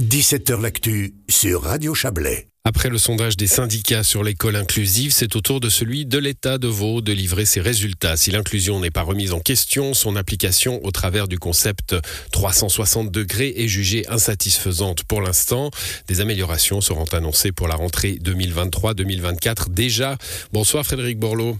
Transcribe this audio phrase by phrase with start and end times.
[0.00, 2.46] 17h L'actu sur Radio Chablais.
[2.62, 6.56] Après le sondage des syndicats sur l'école inclusive, c'est au tour de celui de l'État
[6.56, 8.16] de Vaud de livrer ses résultats.
[8.16, 11.96] Si l'inclusion n'est pas remise en question, son application au travers du concept
[12.30, 15.72] 360 degrés est jugée insatisfaisante pour l'instant.
[16.06, 20.16] Des améliorations seront annoncées pour la rentrée 2023-2024 déjà.
[20.52, 21.58] Bonsoir Frédéric Borloo.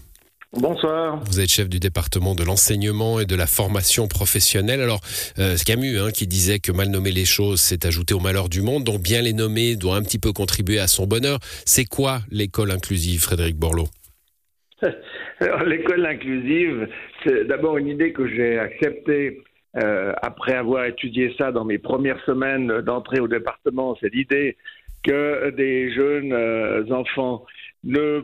[0.53, 1.19] Bonsoir.
[1.25, 4.81] Vous êtes chef du département de l'enseignement et de la formation professionnelle.
[4.81, 4.99] Alors,
[5.37, 8.63] euh, Camus hein, qui disait que mal nommer les choses, c'est ajouter au malheur du
[8.63, 11.37] monde, donc bien les nommer doit un petit peu contribuer à son bonheur.
[11.67, 13.85] C'est quoi l'école inclusive, Frédéric Borloo?
[15.67, 16.87] L'école inclusive,
[17.23, 19.43] c'est d'abord une idée que j'ai acceptée
[19.77, 23.95] euh, après avoir étudié ça dans mes premières semaines d'entrée au département.
[24.01, 24.57] C'est l'idée
[25.03, 27.45] que des jeunes euh, enfants
[27.83, 28.23] ne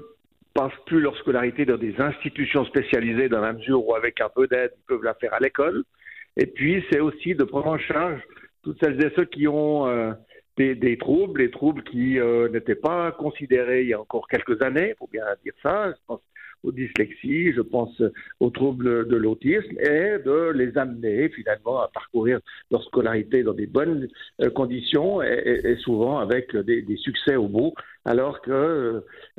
[0.56, 4.48] passent plus leur scolarité dans des institutions spécialisées dans la mesure où avec un peu
[4.48, 5.84] d'aide, ils peuvent la faire à l'école.
[6.38, 8.22] Et puis, c'est aussi de prendre en charge
[8.64, 10.14] toutes celles et ceux qui ont euh,
[10.58, 14.90] des, troubles, des troubles qui euh, n'étaient pas considérés il y a encore quelques années,
[14.90, 15.92] il faut bien dire ça.
[15.92, 16.22] Je pense
[16.64, 18.02] aux dyslexies, je pense
[18.40, 22.40] aux troubles de l'autisme et de les amener finalement à parcourir
[22.72, 24.08] leur scolarité dans des bonnes
[24.42, 27.74] euh, conditions et, souvent avec des, succès au bout,
[28.06, 28.52] alors que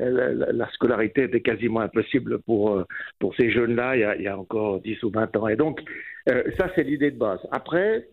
[0.01, 2.85] euh, la, scolarité était quasiment impossible pour, euh,
[3.19, 5.49] pour ces jeunes-là il, y a encore 10 ou 20 ans.
[5.49, 5.81] Et donc,
[6.27, 7.39] ça, c'est l'idée de base.
[7.53, 8.09] Après,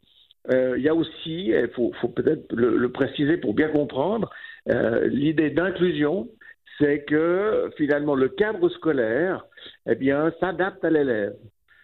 [0.51, 4.29] il y a aussi, il faut, peut-être le, le, préciser pour bien comprendre,
[4.67, 6.29] l'idée d'inclusion
[6.79, 9.45] c'est que finalement le cadre scolaire,
[9.88, 11.35] eh bien, s'adapte à l'élève.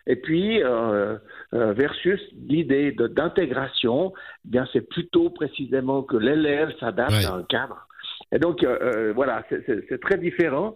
[0.08, 1.18] Et puis, euh,
[1.54, 4.12] euh, versus l'idée d'intégration,
[4.46, 7.88] eh bien, c'est plutôt précisément que l'élève s'adapte à un cadre.
[8.32, 10.76] Et donc, euh, voilà, c'est très différent.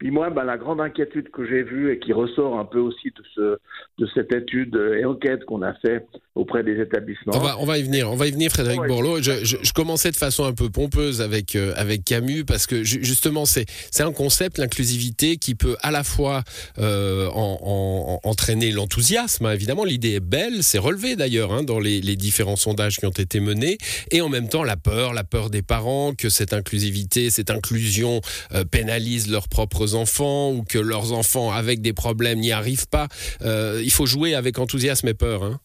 [0.00, 3.08] Puis moi, ben, la grande inquiétude que j'ai vue et qui ressort un peu aussi
[3.08, 3.58] de, ce,
[3.98, 7.34] de cette étude et enquête qu'on a fait auprès des établissements.
[7.34, 9.20] On va, on va y venir, on va y venir, Frédéric Bourlot.
[9.20, 12.82] Je, je, je, commençais de façon un peu pompeuse avec, euh, avec Camus parce que
[12.82, 13.66] justement, c'est
[14.00, 16.44] un concept, l'inclusivité, qui peut à la fois
[16.78, 19.44] euh, en, en, entraîner l'enthousiasme.
[19.44, 23.04] Hein, évidemment, l'idée est belle, c'est relevé d'ailleurs hein, dans les, les, différents sondages qui
[23.04, 23.76] ont été menés,
[24.10, 28.22] et en même temps la peur, la peur des parents que cette inclusivité, cette inclusion
[28.54, 33.08] euh, pénalise leurs propres enfants ou que leurs enfants avec des problèmes n'y arrivent pas.
[33.42, 35.42] Euh, il faut jouer avec enthousiasme et peur.
[35.42, 35.60] Hein.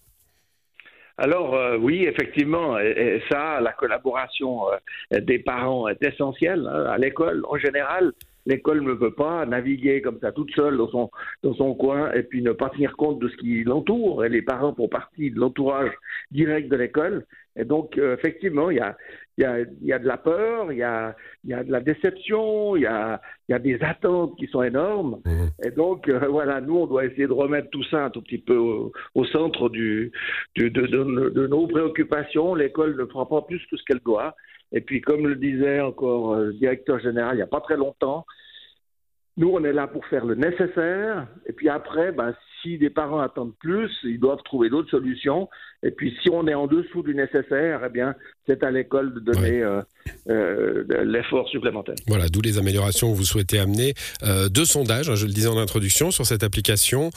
[1.18, 4.70] Alors euh, oui, effectivement, et, ça, la collaboration
[5.14, 6.86] euh, des parents est essentielle hein.
[6.90, 8.12] à l'école en général.
[8.48, 11.10] L'école ne peut pas naviguer comme ça toute seule dans son,
[11.42, 14.24] dans son coin et puis ne pas tenir compte de ce qui l'entoure.
[14.24, 15.92] Et les parents font partie de l'entourage
[16.32, 17.26] direct de l'école.
[17.58, 18.98] Et donc, effectivement, il y a,
[19.38, 22.76] y a, y a de la peur, il y a, y a de la déception,
[22.76, 25.22] il y a, il y a des attentes qui sont énormes.
[25.26, 25.66] Mmh.
[25.66, 28.38] Et donc, euh, voilà, nous, on doit essayer de remettre tout ça un tout petit
[28.38, 30.12] peu au, centre du,
[30.56, 32.56] du de, de, de, nos préoccupations.
[32.56, 34.36] L'école ne prend pas plus que ce qu'elle doit.
[34.72, 37.78] Et puis, comme le disait encore euh, le directeur général il n'y a pas très
[37.78, 38.26] longtemps,
[39.38, 41.28] nous, on est là pour faire le nécessaire.
[41.46, 45.50] Et puis après, ben, si des parents attendent plus, ils doivent trouver d'autres solutions.
[45.84, 48.16] Et puis, si on est en dessous du nécessaire, eh bien,
[48.48, 49.82] c'est à l'école de donner euh,
[50.30, 51.96] euh, l'effort supplémentaire.
[52.08, 53.94] Voilà, d'où les améliorations que vous souhaitez amener.
[54.24, 57.12] Euh, deux sondages, hein, je le disais en introduction, sur cette application,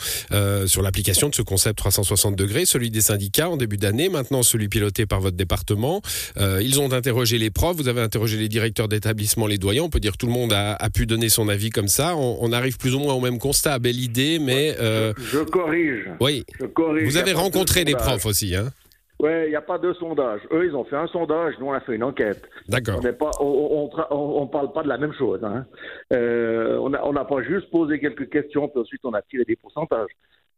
[0.65, 4.67] sur l'application de ce concept 360 degrés, celui des syndicats en début d'année, maintenant celui
[4.67, 6.01] piloté par votre département.
[6.37, 9.83] Ils ont interrogé les profs, vous avez interrogé les directeurs d'établissement, les doyens.
[9.83, 12.15] On peut dire que tout le monde a, a pu donner son avis comme ça.
[12.15, 13.79] On, on, arrive plus ou moins au même constat.
[13.79, 14.75] Belle idée, mais...
[14.79, 16.09] Je, je, corrige.
[16.19, 16.43] Oui.
[16.59, 17.05] Je corrige.
[17.05, 18.71] Vous avez rencontré des profs aussi, hein
[19.19, 20.41] oui, il n'y a pas de sondage.
[20.51, 22.41] Eux, ils ont fait un sondage, nous, on a fait une enquête.
[22.69, 23.01] D'accord.
[23.41, 25.43] On on, parle pas de la même chose.
[25.43, 25.65] Hein.
[26.13, 30.11] Euh, on n'a pas juste posé quelques questions, puis ensuite on a tiré des pourcentages.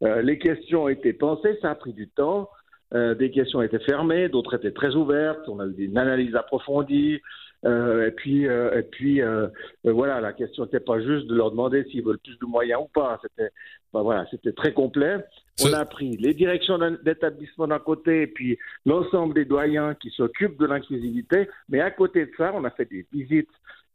[0.03, 2.49] Euh, les questions été pensées, ça a pris du temps.
[2.93, 5.47] Euh, des questions étaient fermées, d'autres étaient très ouvertes.
[5.47, 7.19] On a eu une analyse approfondie.
[7.63, 9.47] Euh, et puis, euh, et puis euh,
[9.83, 12.87] voilà, la question n'était pas juste de leur demander s'ils veulent plus de moyens ou
[12.93, 13.19] pas.
[13.21, 13.51] C'était,
[13.93, 15.17] ben voilà, c'était très complet.
[15.63, 20.59] On a pris les directions d'établissement d'un côté et puis l'ensemble des doyens qui s'occupent
[20.59, 21.49] de l'inclusivité.
[21.69, 23.49] Mais à côté de ça, on a fait des visites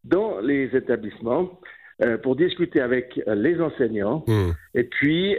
[0.05, 1.58] dans les établissements
[2.23, 4.23] pour discuter avec les enseignants.
[4.29, 4.50] Mmh.
[4.75, 5.37] Et puis,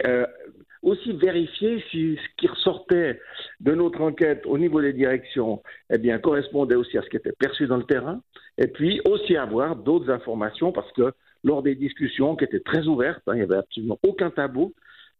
[0.82, 3.20] aussi vérifier si ce qui ressortait
[3.60, 7.32] de notre enquête au niveau des directions eh bien, correspondait aussi à ce qui était
[7.32, 8.20] perçu dans le terrain,
[8.56, 11.12] et puis aussi avoir d'autres informations, parce que
[11.44, 14.74] lors des discussions qui étaient très ouvertes, hein, il n'y avait absolument aucun tabou,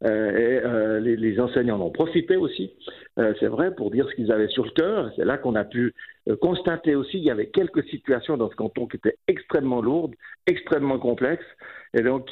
[0.05, 2.73] euh, et euh, les, enseignants en ont profité aussi,
[3.19, 5.11] euh, c'est vrai, pour dire ce qu'ils avaient sur le cœur.
[5.17, 5.95] C'est là qu'on a pu
[6.29, 10.15] euh, constater aussi qu'il y avait quelques situations dans ce canton qui étaient extrêmement lourdes,
[10.47, 11.45] extrêmement complexes,
[11.95, 12.29] et donc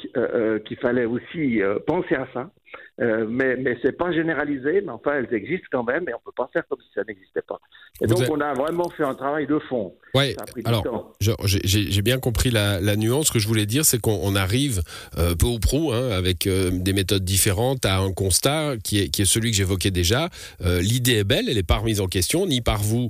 [0.65, 2.51] qu'il fallait aussi penser à ça.
[2.99, 6.49] mais mais c'est pas généralisé, mais enfin elles existent quand même et on peut pas
[6.53, 7.59] faire comme si ça n'existait pas.
[8.01, 9.95] Et donc on a vraiment fait un travail de fond.
[10.13, 10.35] Ouais.
[10.65, 13.27] Alors j'ai bien compris la, la, nuance.
[13.27, 14.81] Ce que je voulais dire, c'est qu'on arrive
[15.15, 19.25] peu ou prou hein, avec des méthodes différentes à un constat qui est qui est
[19.25, 20.29] celui que j'évoquais déjà.
[20.59, 23.09] L'idée est belle, elle n'est pas remise en question ni par vous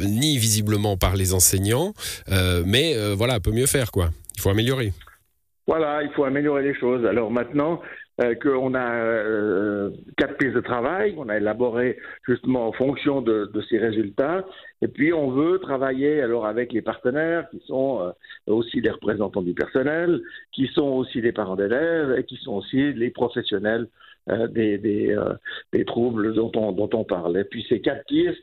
[0.00, 1.92] ni visiblement par les enseignants,
[2.64, 4.10] mais voilà, peut mieux faire quoi.
[4.36, 4.92] Il faut améliorer.
[5.66, 7.04] Voilà, il faut améliorer les choses.
[7.04, 7.80] Alors maintenant
[8.20, 13.50] euh, qu'on a euh, quatre pistes de travail, on a élaboré justement en fonction de,
[13.68, 14.46] ces résultats,
[14.80, 19.42] et puis on veut travailler alors avec les partenaires qui sont euh, aussi les représentants
[19.42, 20.22] du personnel,
[20.52, 23.88] qui sont aussi les parents d'élèves et qui sont aussi les professionnels
[24.30, 25.14] euh, des, des,
[25.74, 27.36] des, troubles dont on, dont on parle.
[27.36, 28.40] Et puis ces quatre pistes,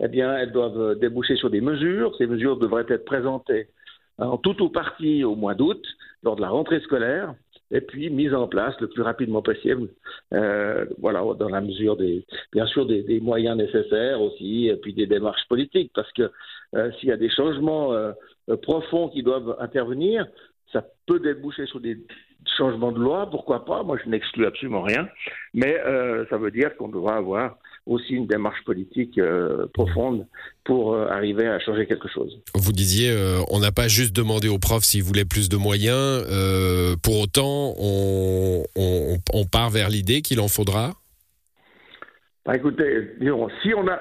[0.00, 2.14] eh bien, elles doivent déboucher sur des mesures.
[2.16, 3.68] Ces mesures devraient être présentées
[4.18, 5.84] en tout ou partie au mois d'août,
[6.22, 7.34] lors de la rentrée scolaire,
[7.70, 9.88] et puis mise en place le plus rapidement possible,
[10.32, 15.06] euh, voilà, dans la mesure des, bien sûr, des, moyens nécessaires aussi, et puis des
[15.06, 16.30] démarches politiques, parce que
[16.74, 18.12] euh, s'il y a des changements euh,
[18.62, 20.26] profonds qui doivent intervenir,
[20.72, 21.98] ça peut déboucher sur des
[22.56, 25.08] changements de loi, pourquoi pas, moi je n'exclus absolument rien,
[25.52, 30.26] mais euh, ça veut dire qu'on devra avoir aussi une démarche politique euh, profonde
[30.64, 32.36] pour euh, arriver à changer quelque chose.
[32.54, 36.24] Vous disiez, euh, on n'a pas juste demandé aux profs s'ils voulaient plus de moyens,
[37.02, 40.94] pour autant, on, on, on, part vers l'idée qu'il en faudra?
[42.44, 43.98] Bah, Écoutez, disons, si on a,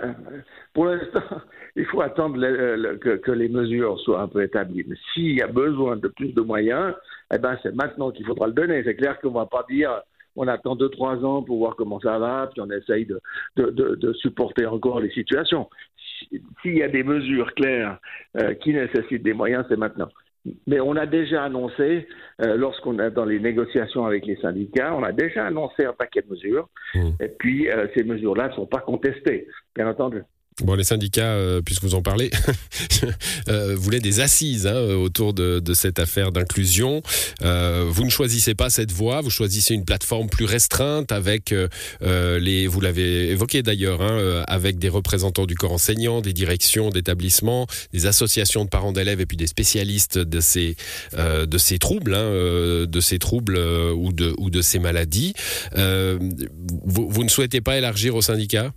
[0.73, 1.21] pour l'instant,
[1.75, 4.85] il faut attendre le, le, que, que, les mesures soient un peu établies.
[4.87, 6.95] Mais s'il y a besoin de plus de moyens,
[7.33, 8.83] eh ben, c'est maintenant qu'il faudra le donner.
[8.83, 10.01] C'est clair qu'on ne va pas dire
[10.35, 13.19] on attend deux, trois ans pour voir comment ça va, puis on essaye de,
[13.55, 15.69] de, de, de supporter encore les situations.
[16.61, 17.99] S'il y a des mesures claires
[18.37, 20.09] euh, qui nécessitent des moyens, c'est maintenant.
[20.67, 22.07] Mais on a déjà annoncé,
[22.41, 26.21] euh, lorsqu'on est dans les négociations avec les syndicats, on a déjà annoncé un paquet
[26.21, 26.69] de mesures.
[26.93, 27.09] Mmh.
[27.19, 30.21] Et puis, euh, ces mesures-là ne sont pas contestées, bien entendu.
[30.63, 32.31] Bon, les syndicats, euh, puisque vous en parlez,
[33.49, 37.01] euh, voulaient des assises hein, autour de, cette affaire d'inclusion.
[37.41, 41.53] Euh, vous ne choisissez pas cette voie, vous choisissez une plateforme plus restreinte avec
[42.01, 47.67] les, vous l'avez évoqué d'ailleurs, hein, avec des représentants du corps enseignant, des directions d'établissements,
[47.91, 50.77] des associations de parents d'élèves et puis des spécialistes de ces
[51.79, 52.15] troubles,
[53.95, 55.33] ou de ces maladies.
[55.75, 58.71] Vous ne souhaitez pas élargir aux syndicats?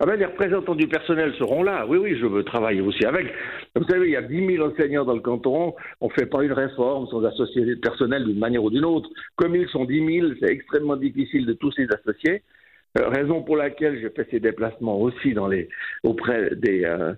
[0.00, 1.84] Ah ben, les représentants du personnel seront là.
[1.88, 3.34] Oui, oui, je veux travailler aussi avec.
[3.74, 5.74] Vous savez, il y a 10 000 enseignants dans le canton.
[6.00, 9.10] On ne fait pas une réforme sans associer le personnel d'une manière ou d'une autre.
[9.34, 12.42] Comme ils sont 10 000, c'est extrêmement difficile de tous les associer.
[12.98, 15.68] Euh, raison pour laquelle je fais ces déplacements aussi dans les,
[16.04, 17.12] auprès des, euh,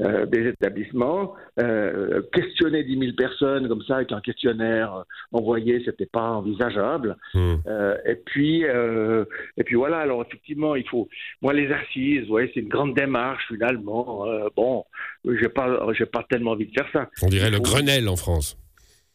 [0.00, 6.06] euh, des établissements, euh, questionner 10 000 personnes comme ça avec un questionnaire envoyé, c'était
[6.06, 7.16] pas envisageable.
[7.32, 7.54] Mmh.
[7.68, 9.98] Euh, et puis, et puis voilà.
[9.98, 11.08] Alors effectivement, il faut,
[11.42, 14.26] moi les assises, ouais, c'est une grande démarche finalement.
[14.56, 14.84] bon,
[15.24, 17.08] j'ai pas, j'ai pas tellement envie de faire ça.
[17.22, 18.58] On dirait le Grenelle en France.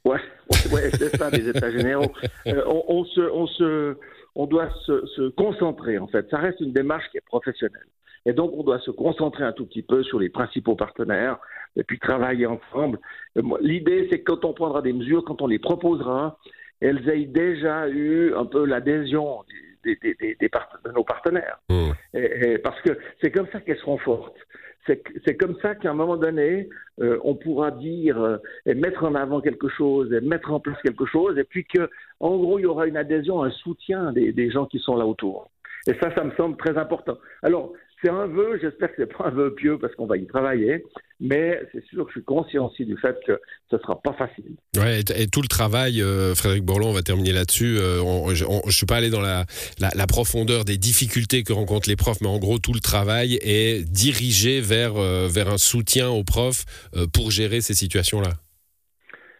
[0.05, 0.21] Ouais,
[0.71, 2.13] ouais, c'est ça, les États généraux.
[2.45, 3.97] On, on, se, on se,
[4.33, 6.25] on doit se, se concentrer en fait.
[6.29, 7.87] Ça reste une démarche qui est professionnelle.
[8.25, 11.37] Et donc, on doit se concentrer un tout petit peu sur les principaux partenaires
[11.75, 12.99] et puis travailler ensemble.
[13.61, 16.37] L'idée, c'est que quand on prendra des mesures, quand on les proposera,
[16.81, 19.43] elles aient déjà eu un peu l'adhésion
[19.83, 20.49] des, des, des, des
[20.85, 21.59] de nos partenaires.
[21.69, 21.91] Mmh.
[22.13, 24.37] Et, et parce que c'est comme ça qu'elles seront fortes.
[25.25, 26.67] C'est comme ça qu'à un moment donné,
[26.99, 30.81] euh, on pourra dire euh, et mettre en avant quelque chose, et mettre en place
[30.81, 31.89] quelque chose, et puis que,
[32.19, 35.05] en gros, il y aura une adhésion, un soutien des, des gens qui sont là
[35.05, 35.51] autour.
[35.85, 37.19] Et ça, ça me semble très important.
[37.43, 40.25] Alors, c'est un vœu, j'espère que c'est pas un vœu pieux parce qu'on va y
[40.25, 40.83] travailler,
[41.19, 43.39] mais c'est sûr que je suis conscient aussi du fait que
[43.69, 44.55] ce sera pas facile.
[44.77, 47.77] Ouais, et, et tout le travail, euh, Frédéric Borlon, on va terminer là-dessus.
[47.77, 49.45] Euh, je, on, je suis pas allé dans la,
[49.79, 53.37] la, la, profondeur des difficultés que rencontrent les profs, mais en gros, tout le travail
[53.41, 56.65] est dirigé vers, euh, vers un soutien aux profs
[57.13, 58.31] pour gérer ces situations-là.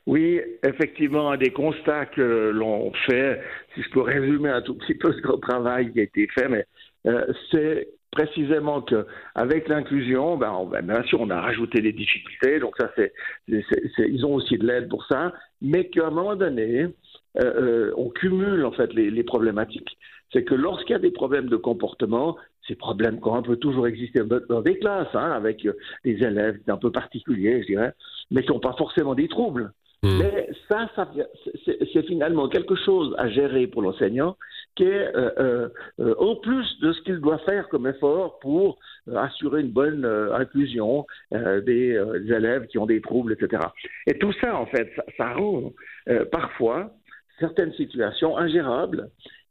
[0.10, 3.40] Oui, effectivement, un des constats que l'on fait,
[3.76, 6.66] si je peux résumer un tout petit peu ce travail qui a été fait, mais
[7.06, 11.94] euh, c'est précisément que avec l'inclusion, ben, on, ben, bien sûr, on a rajouté des
[11.94, 13.14] difficultés, donc ça, c'est,
[13.48, 16.92] ils ont aussi de l'aide pour ça, mais qu'à un moment donné, euh,
[17.42, 19.98] euh, on cumule en fait les, les problématiques.
[20.34, 22.38] C'est que lorsqu'il y a des problèmes de comportement,
[22.68, 25.68] ces problèmes qui ont un peu toujours existé dans des classes, hein, avec
[26.04, 27.94] des élèves un peu particuliers, je dirais,
[28.30, 29.72] mais qui n'ont pas forcément des troubles.
[30.04, 30.20] Mmh.
[30.20, 31.12] Mais ça, ça
[31.66, 34.38] c'est finalement quelque chose à gérer pour l'enseignant
[34.80, 35.12] qui est
[35.98, 38.80] au plus de ce qu'il doit faire comme effort pour
[39.14, 43.62] assurer une bonne inclusion des, élèves qui ont des troubles, etc.
[44.08, 45.74] Et tout ça, en fait, ça rend
[46.32, 46.92] parfois
[47.40, 49.10] certaines situations ingérables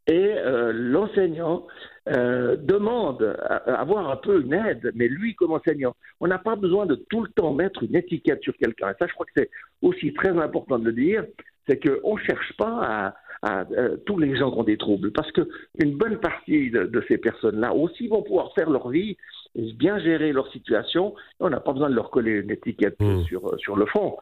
[0.09, 1.67] et euh, l'enseignant
[2.09, 6.57] euh, demande à, avoir un peu une aide, mais lui comme enseignant, on n'a pas
[6.57, 8.91] besoin de tout le temps mettre une étiquette sur quelqu'un.
[8.91, 9.51] Et ça, je crois que c'est
[9.83, 11.25] aussi très important de le dire,
[11.69, 13.15] c'est qu'on ne cherche pas à,
[13.47, 17.75] euh, tous les gens qui ont des troubles, parce qu'une bonne partie de, ces personnes-là
[17.75, 19.17] aussi vont pouvoir faire leur vie
[19.55, 21.15] et bien gérer leur situation.
[21.41, 23.25] On n'a pas besoin de leur coller une étiquette mmh.
[23.25, 24.17] sur, sur le fond.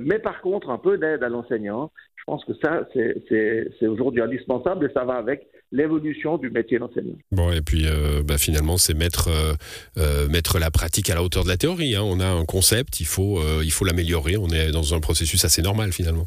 [0.00, 4.86] mais par contre, un peu d'aide à l'enseignant, je pense que ça, c'est aujourd'hui indispensable
[4.86, 7.16] et ça va avec l'évolution du métier d'enseignant.
[7.32, 9.54] Bon, et puis euh, bah, finalement, c'est mettre, euh,
[9.98, 11.96] euh, mettre la pratique à la hauteur de la théorie.
[11.96, 12.02] Hein.
[12.04, 14.36] On a un concept, il faut il faut l'améliorer.
[14.36, 16.26] On est dans un processus assez normal finalement.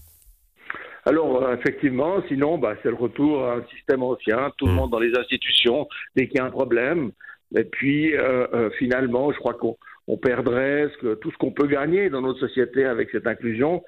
[1.07, 4.75] Alors, effectivement, sinon, bah, c'est le retour à un système ancien, tout le mmh.
[4.75, 7.11] monde dans les institutions, dès qu'il y a un problème.
[7.55, 8.13] Et puis,
[8.77, 13.25] finalement, je crois qu'on perdrait tout ce qu'on peut gagner dans notre société avec cette
[13.25, 13.83] inclusion,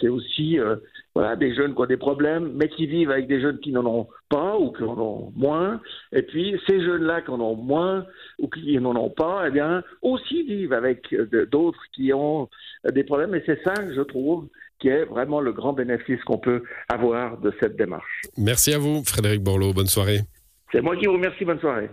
[0.00, 0.76] c'est aussi euh,
[1.14, 3.84] voilà, des jeunes qui ont des problèmes, mais qui vivent avec des jeunes qui n'en
[3.86, 5.80] ont pas ou qui en ont moins.
[6.12, 8.06] Et puis ces jeunes-là qui en ont moins
[8.38, 12.48] ou qui n'en ont pas, eh bien, aussi vivent avec euh, d'autres qui ont
[12.90, 13.34] des problèmes.
[13.34, 14.48] Et c'est ça, je trouve,
[14.84, 18.20] qui est vraiment le grand bénéfice qu'on peut avoir de cette démarche.
[18.36, 19.72] Merci à vous, Frédéric Borloo.
[19.72, 20.20] Bonne soirée.
[20.70, 21.42] C'est moi qui vous remercie.
[21.46, 21.88] Bonne soirée.